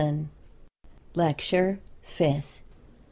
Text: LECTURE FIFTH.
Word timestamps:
LECTURE 1.13 1.77
FIFTH. 2.01 2.63